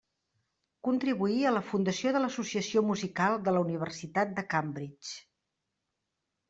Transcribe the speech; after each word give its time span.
Contribuí 0.87 1.35
a 1.49 1.51
la 1.57 1.61
fundació 1.67 2.13
de 2.17 2.21
l’Associació 2.23 2.85
musical 2.89 3.39
de 3.49 3.57
la 3.59 3.65
universitat 3.69 4.35
de 4.41 4.47
Cambridge. 4.57 5.17